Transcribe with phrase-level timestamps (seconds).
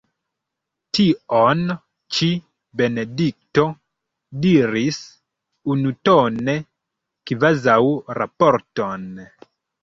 [0.97, 1.59] Tion
[2.15, 2.29] ĉi
[2.81, 3.65] Benedikto
[4.47, 4.97] diris
[5.75, 6.57] unutone,
[7.33, 7.79] kvazaŭ
[8.21, 9.07] raporton.